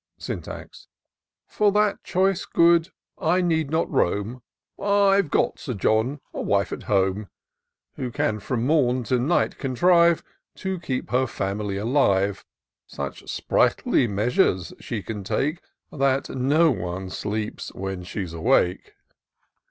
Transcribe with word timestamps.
Syntax." 0.17 0.87
For 1.47 1.71
that 1.73 2.03
choice 2.03 2.45
good 2.47 2.89
I 3.19 3.39
need 3.41 3.69
not 3.69 3.87
roam; 3.87 4.41
I've 4.81 5.29
got, 5.29 5.59
Sir 5.59 5.75
John, 5.75 6.21
a 6.33 6.41
wife 6.41 6.71
at 6.71 6.81
home. 6.89 7.27
Who 7.97 8.09
can 8.09 8.39
from 8.39 8.65
morn 8.65 9.03
to 9.03 9.19
night 9.19 9.59
contrive 9.59 10.23
To 10.55 10.79
keep 10.79 11.11
her 11.11 11.27
family 11.27 11.77
alive: 11.77 12.43
Such 12.87 13.29
sprightly 13.29 14.07
measures 14.07 14.73
she 14.79 15.03
can 15.03 15.23
take. 15.23 15.61
That 15.91 16.29
no 16.29 16.71
one 16.71 17.11
sleeps 17.11 17.71
when 17.75 18.01
she's 18.03 18.33
awake. 18.33 18.95